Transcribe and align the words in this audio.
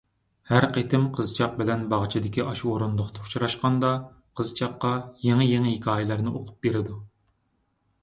ھەر 0.51 0.65
قېتىم 0.77 1.03
قىزچاق 1.17 1.53
بىلەن 1.59 1.83
باغچىدىكى 1.91 2.47
ئاشۇ 2.47 2.73
ئورۇندۇقتا 2.73 3.27
ئۇچراشقاندا، 3.27 3.93
قىزچاققا 4.41 4.97
يېڭى-يېڭى 5.29 5.79
ھېكايىلەرنى 5.79 6.37
ئوقۇپ 6.39 6.61
بېرىدۇ. 6.69 7.03